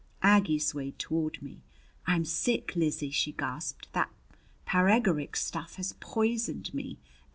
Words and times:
Aggie 0.23 0.57
swayed 0.57 0.97
toward 0.97 1.39
me. 1.43 1.61
"I'm 2.07 2.25
sick, 2.25 2.75
Lizzie!" 2.75 3.11
she 3.11 3.33
gasped. 3.33 3.87
"That 3.93 4.09
paregoric 4.65 5.35
stuff 5.35 5.75
has 5.75 5.93
poisoned 5.99 6.73
me. 6.73 6.97